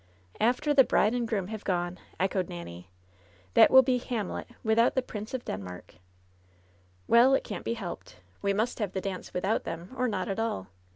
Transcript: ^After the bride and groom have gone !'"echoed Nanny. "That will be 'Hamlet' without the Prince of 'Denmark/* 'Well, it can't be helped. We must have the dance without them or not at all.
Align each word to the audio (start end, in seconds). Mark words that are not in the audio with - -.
^After 0.39 0.75
the 0.75 0.83
bride 0.83 1.13
and 1.13 1.27
groom 1.27 1.49
have 1.49 1.63
gone 1.63 1.99
!'"echoed 2.19 2.49
Nanny. 2.49 2.89
"That 3.53 3.69
will 3.69 3.83
be 3.83 3.99
'Hamlet' 3.99 4.49
without 4.63 4.95
the 4.95 5.03
Prince 5.03 5.35
of 5.35 5.45
'Denmark/* 5.45 5.97
'Well, 7.07 7.35
it 7.35 7.43
can't 7.43 7.63
be 7.63 7.75
helped. 7.75 8.15
We 8.41 8.51
must 8.51 8.79
have 8.79 8.93
the 8.93 8.99
dance 9.01 9.31
without 9.31 9.63
them 9.63 9.93
or 9.95 10.07
not 10.07 10.27
at 10.27 10.39
all. 10.39 10.69